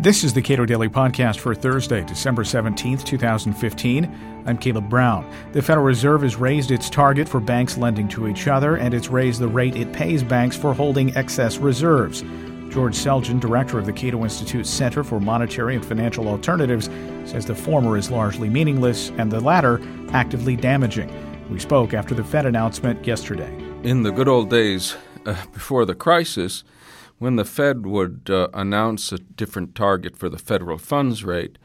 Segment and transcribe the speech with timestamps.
[0.00, 4.44] This is the Cato Daily Podcast for Thursday, December 17th, 2015.
[4.46, 5.28] I'm Caleb Brown.
[5.50, 9.08] The Federal Reserve has raised its target for banks lending to each other, and it's
[9.08, 12.22] raised the rate it pays banks for holding excess reserves.
[12.70, 16.88] George Selgin, director of the Cato Institute's Center for Monetary and Financial Alternatives,
[17.24, 19.80] says the former is largely meaningless and the latter
[20.12, 21.12] actively damaging.
[21.50, 23.52] We spoke after the Fed announcement yesterday.
[23.82, 24.96] In the good old days
[25.26, 26.62] uh, before the crisis,
[27.18, 31.58] when the Fed would uh, announce a different target for the federal funds rate,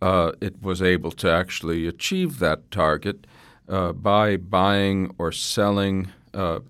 [0.00, 3.26] uh, it was able to actually achieve that target
[3.68, 6.60] uh, by buying or selling uh,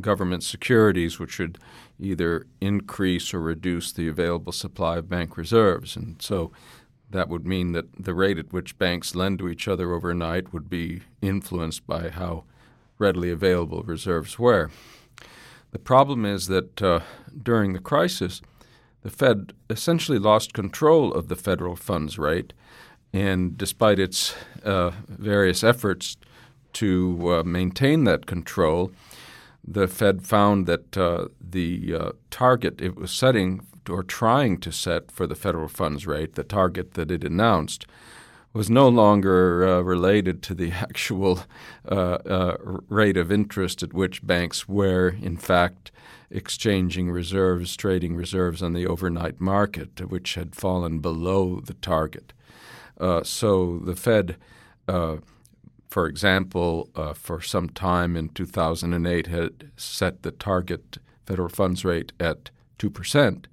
[0.00, 1.58] government securities, which would
[1.98, 5.96] either increase or reduce the available supply of bank reserves.
[5.96, 6.52] And so
[7.10, 10.68] that would mean that the rate at which banks lend to each other overnight would
[10.68, 12.44] be influenced by how
[12.98, 14.70] readily available reserves were.
[15.74, 17.00] The problem is that uh,
[17.42, 18.40] during the crisis,
[19.02, 22.52] the Fed essentially lost control of the federal funds rate,
[23.12, 26.16] and despite its uh, various efforts
[26.74, 28.92] to uh, maintain that control,
[29.66, 35.10] the Fed found that uh, the uh, target it was setting or trying to set
[35.10, 37.84] for the federal funds rate, the target that it announced,
[38.54, 41.40] was no longer uh, related to the actual
[41.90, 42.56] uh, uh,
[42.88, 45.90] rate of interest at which banks were, in fact,
[46.30, 52.32] exchanging reserves, trading reserves on the overnight market, which had fallen below the target.
[52.98, 54.36] Uh, so the Fed,
[54.88, 55.16] uh,
[55.88, 62.12] for example, uh, for some time in 2008 had set the target federal funds rate
[62.20, 63.48] at 2 percent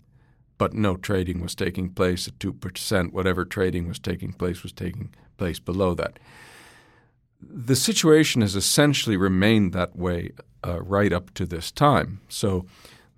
[0.62, 3.12] but no trading was taking place at 2%.
[3.12, 6.20] Whatever trading was taking place was taking place below that.
[7.42, 12.22] The situation has essentially remained that way uh, right up to this time.
[12.30, 12.68] So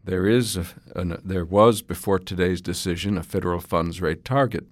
[0.05, 4.63] there is a, an, there was before today's decision a federal funds rate target,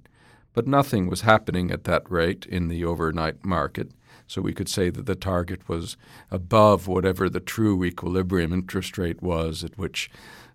[0.53, 3.91] but nothing was happening at that rate in the overnight market.
[4.28, 5.97] So we could say that the target was
[6.31, 10.09] above whatever the true equilibrium interest rate was at which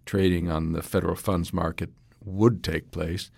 [0.07, 1.91] trading on the federal funds market
[2.27, 3.31] would take place.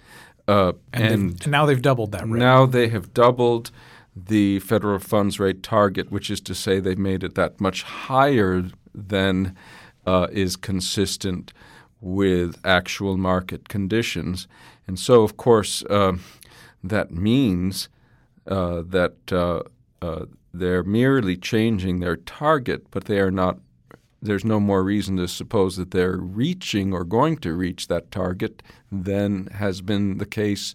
[0.49, 2.39] Uh, and, and, and, now they've doubled that rate.
[2.39, 3.71] Now they have doubled
[4.17, 8.65] the federal funds rate target, which is to say they've made it that much higher
[8.95, 9.55] than
[10.07, 11.53] uh, is consistent
[12.01, 14.49] with actual market conditions.
[14.87, 16.15] And so, of course, uh,
[16.83, 17.89] that means
[18.47, 20.25] uh, that uh,
[20.55, 23.59] they're merely changing their target, but they are not
[24.21, 28.63] there's no more reason to suppose that they're reaching or going to reach that target
[28.91, 30.75] than has been the case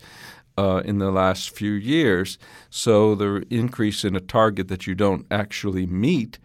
[0.58, 2.38] uh, in the last few years.
[2.70, 6.40] So the increase in a target that you don't actually meet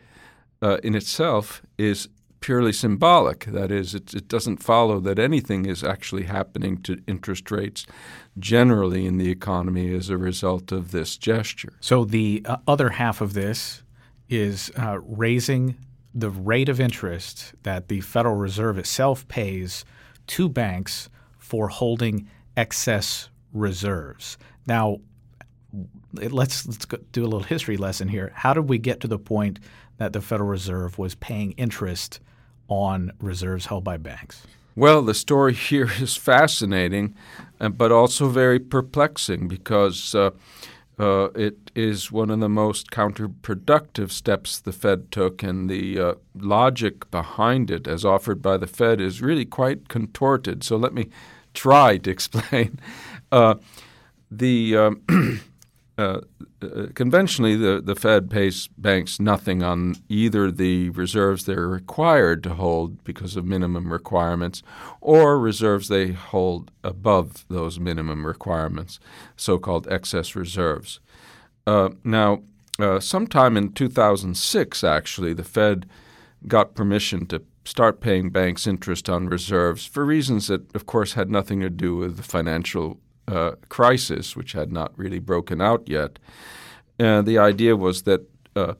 [0.62, 2.08] uh, in itself is
[2.40, 3.44] purely symbolic.
[3.46, 7.86] That is, it, it, doesn't follow that anything is actually happening to interest rates
[8.38, 11.72] generally in the economy as a result of this gesture.
[11.80, 13.82] So the uh, other half of this
[14.28, 15.76] is uh, raising
[16.14, 19.84] the rate of interest that the Federal Reserve itself pays
[20.28, 21.08] to banks
[21.38, 24.36] for holding excess reserves.
[24.66, 24.98] Now,
[26.12, 28.32] let's let's do a little history lesson here.
[28.34, 29.58] How did we get to the point
[29.98, 32.20] that the Federal Reserve was paying interest
[32.68, 34.46] on reserves held by banks?
[34.76, 37.14] Well, the story here is fascinating,
[37.60, 40.30] uh, but also very perplexing because uh,
[40.98, 46.14] uh, it is one of the most counterproductive steps the Fed took, and the uh,
[46.34, 50.64] logic behind it, as offered by the Fed, is really quite contorted.
[50.64, 51.08] So let me
[51.54, 52.80] try to explain.
[53.30, 53.56] Uh,
[54.30, 55.02] the um,
[55.98, 56.20] uh,
[56.62, 62.54] uh, conventionally, the, the Fed pays banks nothing on either the reserves they're required to
[62.54, 64.62] hold because of minimum requirements
[65.00, 69.00] or reserves they hold above those minimum requirements,
[69.36, 71.00] so called excess reserves.
[71.66, 72.42] Uh, now,
[72.78, 75.84] uh, sometime in 2006, actually, the Fed
[76.46, 81.28] got permission to start paying banks interest on reserves for reasons that, of course, had
[81.28, 86.18] nothing to do with the financial uh, crisis, which had not really broken out yet.
[86.98, 88.22] Uh, the idea was that
[88.56, 88.74] uh,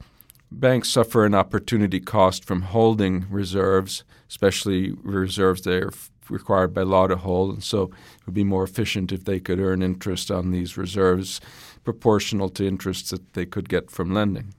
[0.51, 6.81] banks suffer an opportunity cost from holding reserves, especially reserves they are f- required by
[6.81, 10.29] law to hold, and so it would be more efficient if they could earn interest
[10.31, 11.39] on these reserves
[11.83, 14.53] proportional to interest that they could get from lending.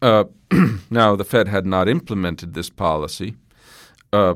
[0.00, 0.24] Uh,
[0.90, 3.36] now, the Fed had not implemented this policy.
[4.12, 4.34] Uh,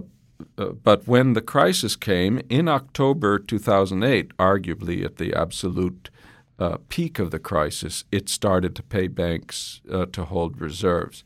[0.59, 6.11] uh, but when the crisis came in October 2008, arguably at the absolute
[6.59, 11.25] uh, peak of the crisis, it started to pay banks uh, to hold reserves.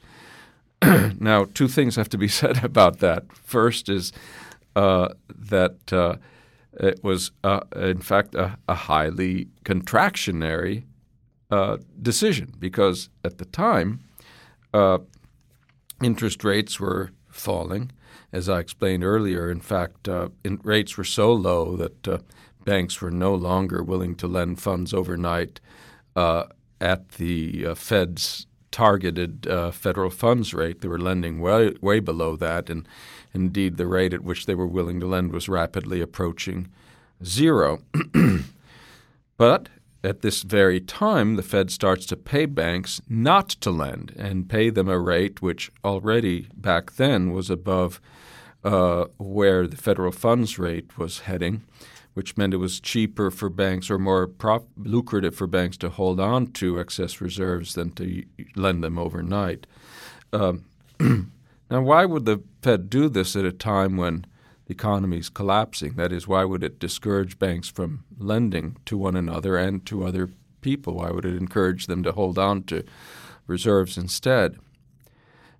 [1.20, 3.24] now, two things have to be said about that.
[3.36, 4.12] First is
[4.76, 6.16] uh, that uh,
[6.72, 7.32] It was,
[7.76, 10.84] in fact, a, a highly contractionary
[12.00, 14.00] decision because at the time,
[16.02, 17.90] interest rates were falling.
[18.32, 22.18] As I explained earlier, in fact, uh, in rates were so low that uh,
[22.64, 25.60] banks were no longer willing to lend funds overnight
[26.16, 26.44] uh,
[26.80, 30.80] at the uh, Fed's targeted uh, federal funds rate.
[30.80, 32.86] They were lending way, way below that, and
[33.34, 36.68] indeed the rate at which they were willing to lend was rapidly approaching
[37.24, 37.80] zero.
[39.36, 39.68] but
[40.02, 44.70] at this very time, the Fed starts to pay banks not to lend and pay
[44.70, 48.00] them a rate which already back then was above
[48.64, 51.62] uh, where the federal funds rate was heading,
[52.14, 56.18] which meant it was cheaper for banks or more prop- lucrative for banks to hold
[56.18, 58.24] on to excess reserves than to
[58.56, 59.66] lend them overnight.
[60.32, 60.64] Um,
[61.00, 64.24] now, why would the Fed do this at a time when
[64.70, 65.94] economy is collapsing.
[65.94, 70.30] That is, why would it discourage banks from lending to one another and to other
[70.60, 70.94] people?
[70.94, 72.84] Why would it encourage them to hold on to
[73.46, 74.56] reserves instead?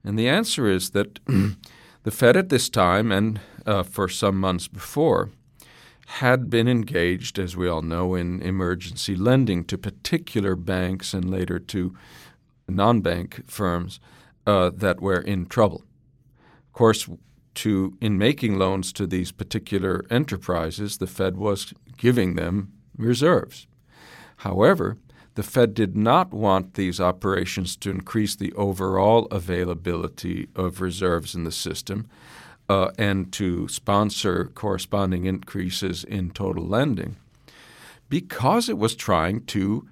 [0.04, 1.20] And the answer is that
[2.02, 5.30] the Fed at this time and uh, for some months before
[6.06, 11.58] had been engaged, as we all know, in emergency lending to particular banks and later
[11.58, 11.94] to
[12.66, 14.00] non bank firms
[14.46, 15.84] uh, that were in trouble.
[16.66, 17.08] Of course,
[17.55, 23.67] to in making loans to these particular enterprises, the Fed was giving them reserves.
[24.38, 24.97] However,
[25.35, 31.44] the Fed did not want these operations to increase the overall availability of reserves in
[31.44, 32.08] the system
[32.69, 37.17] uh, and to sponsor corresponding increases in total lending
[38.08, 39.88] because it was trying to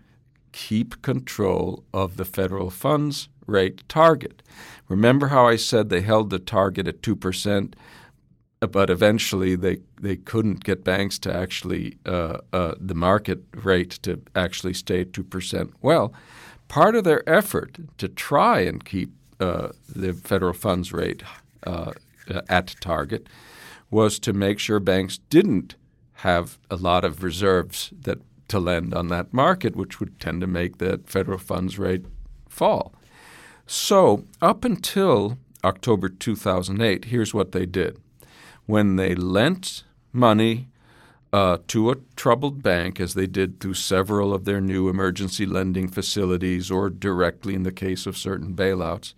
[0.58, 4.42] keep control of the federal funds rate target.
[4.88, 7.74] Remember how I said they held the target at 2%,
[8.58, 14.20] but eventually they, they couldn't get banks to actually, uh, uh, the market rate to
[14.34, 15.70] actually stay at 2%?
[15.80, 16.12] Well,
[16.66, 21.22] part of their effort to try and keep uh, the federal funds rate
[21.62, 21.92] uh,
[22.48, 23.28] at target
[23.92, 25.76] was to make sure banks didn't
[26.14, 30.46] have a lot of reserves that to lend on that market, which would tend to
[30.46, 32.04] make the federal funds rate
[32.48, 32.92] fall.
[33.66, 37.98] So, up until October 2008, here's what they did.
[38.66, 40.68] When they lent money
[41.32, 45.88] uh, to a troubled bank, as they did through several of their new emergency lending
[45.88, 49.12] facilities or directly in the case of certain bailouts,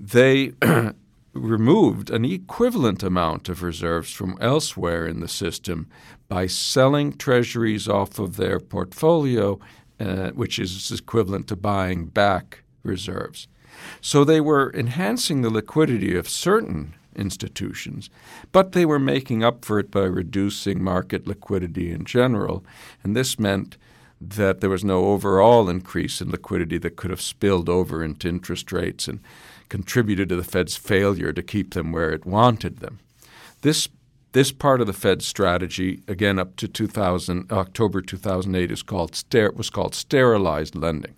[0.00, 0.52] they
[1.36, 5.88] removed an equivalent amount of reserves from elsewhere in the system
[6.28, 9.58] by selling treasuries off of their portfolio,
[10.00, 13.48] uh, which is equivalent to buying back reserves.
[14.00, 18.10] So they were enhancing the liquidity of certain institutions,
[18.52, 22.64] but they were making up for it by reducing market liquidity in general.
[23.02, 23.76] And this meant
[24.20, 28.72] that there was no overall increase in liquidity that could have spilled over into interest
[28.72, 29.20] rates and
[29.68, 33.00] contributed to the Fed's failure to keep them where it wanted them.
[33.62, 33.88] This
[34.32, 39.24] this part of the Fed's strategy, again up to 2000, October 2008, is called
[39.54, 41.14] was called sterilized lending.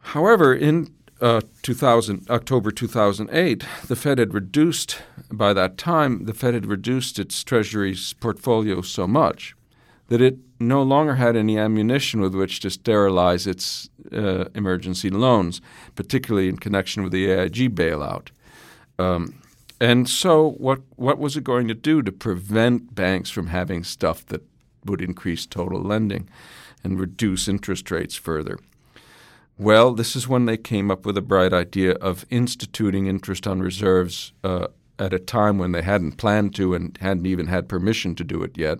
[0.00, 4.98] However, in uh, 2000, October 2008, the Fed had reduced,
[5.30, 9.54] by that time, the Fed had reduced its Treasury's portfolio so much
[10.08, 15.60] that it no longer had any ammunition with which to sterilize its uh, emergency loans,
[15.94, 18.28] particularly in connection with the AIG bailout.
[18.98, 19.40] Um,
[19.80, 24.24] and so, what, what was it going to do to prevent banks from having stuff
[24.26, 24.42] that
[24.84, 26.28] would increase total lending
[26.84, 28.58] and reduce interest rates further?
[29.58, 33.60] Well, this is when they came up with a bright idea of instituting interest on
[33.60, 34.68] reserves uh,
[34.98, 38.42] at a time when they hadn't planned to and hadn't even had permission to do
[38.42, 38.78] it yet.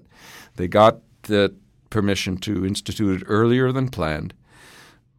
[0.56, 1.54] They got the
[1.90, 4.34] permission to institute it earlier than planned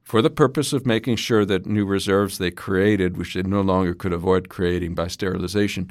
[0.03, 3.93] for the purpose of making sure that new reserves they created, which they no longer
[3.93, 5.89] could avoid creating by sterilization,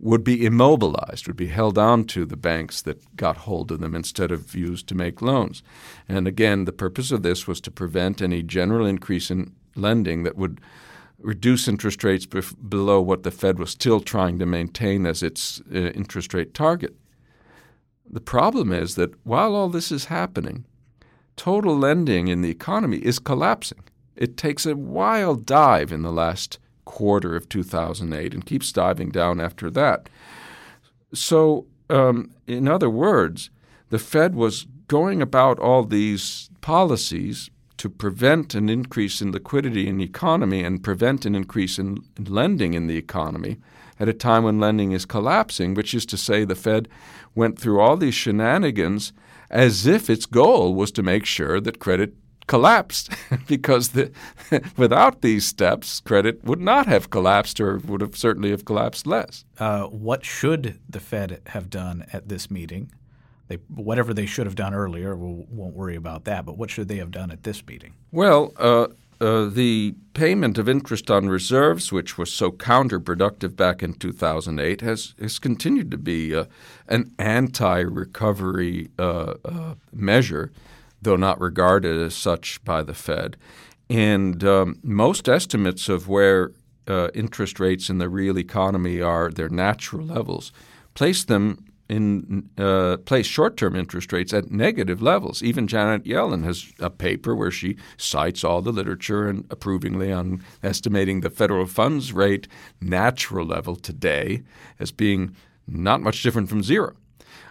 [0.00, 3.94] would be immobilized, would be held on to the banks that got hold of them
[3.94, 5.62] instead of used to make loans.
[6.08, 10.36] And again, the purpose of this was to prevent any general increase in lending that
[10.36, 10.60] would
[11.20, 15.62] reduce interest rates bef- below what the Fed was still trying to maintain as its
[15.72, 16.96] uh, interest rate target.
[18.08, 20.64] The problem is that while all this is happening,
[21.36, 23.84] total lending in the economy is collapsing.
[24.16, 29.40] It takes a wild dive in the last quarter of 2008 and keeps diving down
[29.40, 30.08] after that.
[31.14, 33.50] So, um, in other words,
[33.90, 39.98] the Fed was going about all these policies to prevent an increase in liquidity in
[39.98, 43.58] the economy and prevent an increase in lending in the economy
[44.02, 46.88] at a time when lending is collapsing, which is to say, the Fed
[47.36, 49.12] went through all these shenanigans
[49.48, 52.12] as if its goal was to make sure that credit
[52.48, 53.12] collapsed
[53.46, 54.10] because the,
[54.76, 59.44] without these steps, credit would not have collapsed or would have certainly have collapsed less.
[59.56, 62.90] Uh, what should the Fed have done at this meeting?
[63.46, 66.44] They, whatever they should have done earlier, we won't worry about that.
[66.44, 67.94] But what should they have done at this meeting?
[68.10, 68.88] Well, uh,
[69.22, 75.14] uh, the payment of interest on reserves, which was so counterproductive back in 2008, has,
[75.20, 76.46] has continued to be uh,
[76.88, 80.50] an anti recovery uh, uh, measure,
[81.00, 83.36] though not regarded as such by the Fed.
[83.88, 86.50] And um, most estimates of where
[86.88, 90.52] uh, interest rates in the real economy are, their natural levels,
[90.94, 95.42] place them in uh, place short-term interest rates at negative levels.
[95.42, 100.42] Even Janet Yellen has a paper where she cites all the literature and approvingly on
[100.62, 102.48] estimating the federal funds rate
[102.80, 104.42] natural level today
[104.80, 106.96] as being not much different from zero.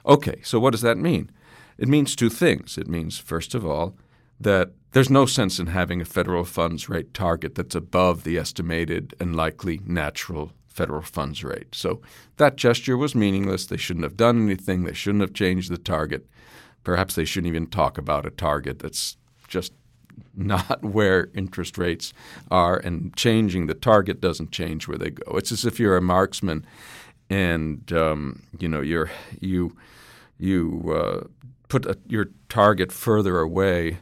[0.06, 1.30] Okay, so what does that mean?
[1.78, 2.78] It means two things.
[2.78, 3.96] It means, first of all,
[4.40, 9.14] that there's no sense in having a federal funds rate target that's above the estimated
[9.20, 11.76] and likely natural federal funds rate.
[11.76, 12.02] So
[12.38, 13.66] that gesture was meaningless.
[13.66, 14.84] They shouldn't have done anything.
[14.84, 16.26] They shouldn't have changed the target.
[16.84, 19.74] Perhaps they shouldn't even talk about a target that's just
[20.36, 22.14] not where interest rates
[22.50, 25.38] are, and changing the target doesn't change where they go.
[25.38, 26.66] It's as if you're a marksman,
[27.30, 29.76] and um, you know you're you
[30.38, 31.28] you uh,
[31.68, 34.00] put a, your target further away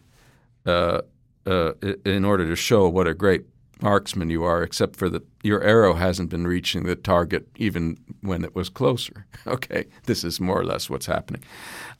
[0.65, 1.01] uh,
[1.45, 1.73] uh,
[2.05, 3.45] in order to show what a great
[3.81, 8.43] marksman you are, except for that your arrow hasn't been reaching the target even when
[8.43, 9.25] it was closer.
[9.47, 11.43] okay, this is more or less what's happening.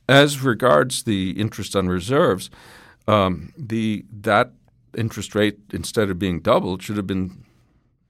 [0.07, 2.49] As regards the interest on reserves,
[3.07, 4.51] um, the that
[4.97, 7.45] interest rate instead of being doubled should have been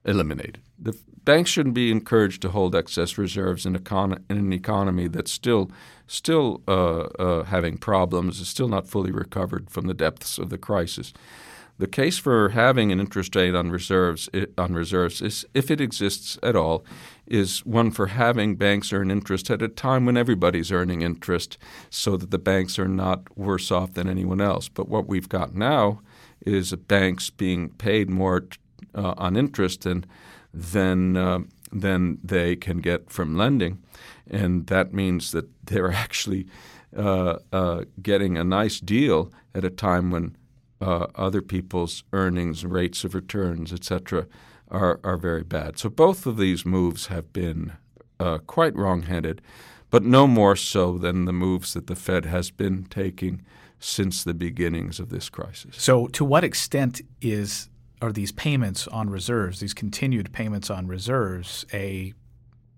[0.04, 0.60] eliminated.
[0.78, 5.30] The banks shouldn't be encouraged to hold excess reserves in, econ- in an economy that's
[5.30, 5.70] still
[6.06, 10.58] still uh, uh, having problems, is still not fully recovered from the depths of the
[10.58, 11.12] crisis.
[11.80, 16.38] The case for having an interest rate on reserves on reserves is, if it exists
[16.42, 16.84] at all,
[17.26, 21.56] is one for having banks earn interest at a time when everybody's earning interest,
[21.88, 24.68] so that the banks are not worse off than anyone else.
[24.68, 26.02] But what we've got now
[26.44, 28.46] is banks being paid more
[28.94, 30.04] uh, on interest than
[30.52, 31.38] than uh,
[31.72, 33.82] than they can get from lending,
[34.30, 36.46] and that means that they're actually
[36.94, 40.36] uh, uh getting a nice deal at a time when
[40.80, 44.26] uh, other people's earnings, rates of returns, etc.,
[44.70, 45.78] are, are very bad.
[45.78, 47.72] So both of these moves have been
[48.18, 49.42] uh, quite wrong-headed,
[49.90, 53.42] but no more so than the moves that the Fed has been taking
[53.80, 55.76] since the beginnings of this crisis.
[55.78, 57.68] So, to what extent is
[58.02, 62.14] are these payments on reserves, these continued payments on reserves, a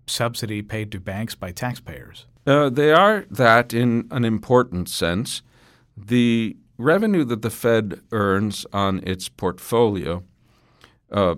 [0.06, 2.26] subsidy paid to banks by taxpayers?
[2.46, 5.42] Uh, they are that in an important sense.
[5.96, 10.22] The revenue that the Fed earns on its portfolio
[11.10, 11.36] uh,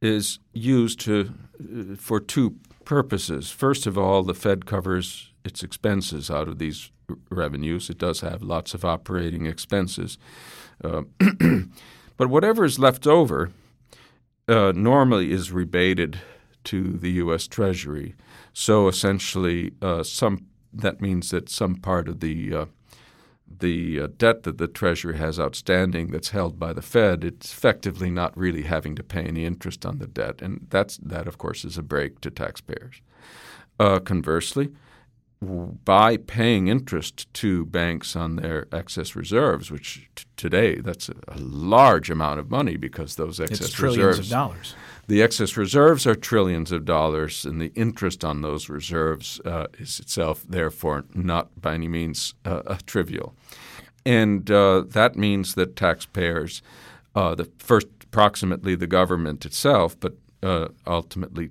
[0.00, 3.50] is used to uh, for two purposes.
[3.50, 6.90] First of all, the Fed covers its expenses out of these
[7.30, 7.90] revenues.
[7.90, 10.18] It does have lots of operating expenses,
[10.82, 11.02] uh,
[12.16, 13.50] but whatever is left over
[14.48, 16.20] uh, normally is rebated
[16.64, 17.46] to the U.S.
[17.46, 18.14] Treasury.
[18.52, 22.68] So essentially, uh, some that means that some part of the
[23.60, 28.10] the uh, debt that the Treasury has outstanding that's held by the Fed, it's effectively
[28.10, 31.64] not really having to pay any interest on the debt, and that's that, of course,
[31.64, 33.00] is a break to taxpayers.
[33.78, 34.70] Uh, conversely,
[35.40, 41.38] by paying interest to banks on their excess reserves, which t- today that's a, a,
[41.38, 44.74] large amount of money because those excess it's trillions reserves, of dollars.
[45.08, 49.98] The excess reserves are trillions of dollars, and the interest on those reserves uh, is
[49.98, 53.34] itself, therefore, not by any means uh, trivial.
[54.06, 56.62] And uh, that means that taxpayers,
[57.14, 61.50] uh, the first approximately the government itself, but uh, ultimately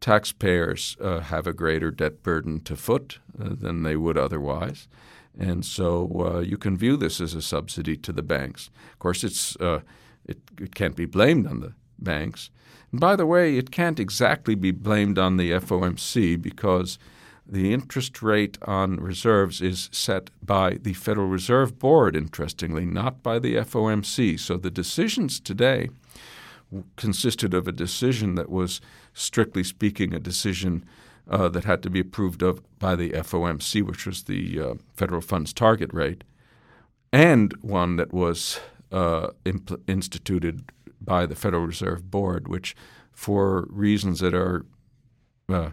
[0.00, 4.88] taxpayers uh, have a greater debt burden to foot than they would otherwise.
[5.38, 8.70] And so you can view this as a subsidy to the banks.
[8.92, 12.50] Of course, it's, it, it can't be blamed on the banks
[12.96, 16.98] and by the way, it can't exactly be blamed on the FOMC because
[17.46, 23.38] the interest rate on reserves is set by the Federal Reserve Board, interestingly, not by
[23.38, 24.38] the FOMC.
[24.38, 25.90] So the decisions today
[26.96, 28.80] consisted of a decision that was,
[29.12, 30.84] strictly speaking, a decision
[31.28, 35.20] uh, that had to be approved of by the FOMC, which was the uh, federal
[35.20, 36.24] funds target rate,
[37.12, 38.58] and one that was
[38.90, 39.28] uh,
[39.86, 42.74] instituted by the Federal Reserve Board, which,
[43.12, 44.66] for reasons that are
[45.48, 45.70] uh,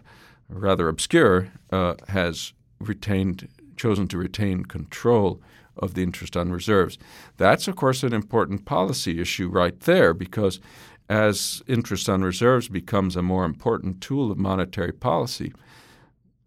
[0.48, 5.40] rather obscure, uh, has retained chosen to retain control
[5.76, 6.98] of the interest on reserves.
[7.36, 10.60] That's, of course, an important policy issue right there because
[11.08, 15.52] as interest on reserves becomes a more important tool of monetary policy,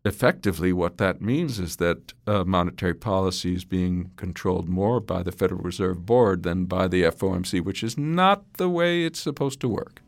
[0.07, 5.31] effectively what that means is that uh, monetary policy is being controlled more by the
[5.31, 9.69] Federal Reserve Board than by the FOMC, which is not the way it's supposed to
[9.69, 10.01] work.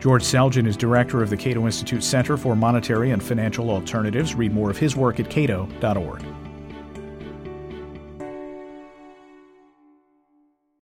[0.00, 4.34] George Selgin is director of the Cato Institute Center for Monetary and Financial Alternatives.
[4.34, 6.24] Read more of his work at cato.org.